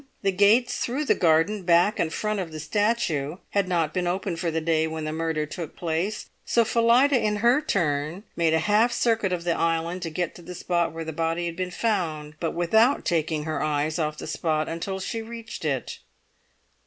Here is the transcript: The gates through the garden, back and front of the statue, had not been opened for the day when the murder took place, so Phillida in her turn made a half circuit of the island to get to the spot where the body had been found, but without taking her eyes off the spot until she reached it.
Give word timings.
The 0.23 0.31
gates 0.31 0.79
through 0.79 1.05
the 1.05 1.13
garden, 1.13 1.61
back 1.61 1.99
and 1.99 2.11
front 2.11 2.39
of 2.39 2.51
the 2.51 2.59
statue, 2.59 3.37
had 3.51 3.67
not 3.67 3.93
been 3.93 4.07
opened 4.07 4.39
for 4.39 4.49
the 4.49 4.59
day 4.59 4.87
when 4.87 5.03
the 5.03 5.11
murder 5.11 5.45
took 5.45 5.75
place, 5.75 6.27
so 6.43 6.65
Phillida 6.65 7.15
in 7.23 7.35
her 7.35 7.61
turn 7.61 8.23
made 8.35 8.55
a 8.55 8.65
half 8.65 8.91
circuit 8.91 9.31
of 9.31 9.43
the 9.43 9.55
island 9.55 10.01
to 10.01 10.09
get 10.09 10.33
to 10.33 10.41
the 10.41 10.55
spot 10.55 10.91
where 10.91 11.05
the 11.05 11.13
body 11.13 11.45
had 11.45 11.55
been 11.55 11.69
found, 11.69 12.33
but 12.39 12.55
without 12.55 13.05
taking 13.05 13.43
her 13.43 13.61
eyes 13.61 13.99
off 13.99 14.17
the 14.17 14.25
spot 14.25 14.67
until 14.67 14.99
she 14.99 15.21
reached 15.21 15.63
it. 15.63 15.99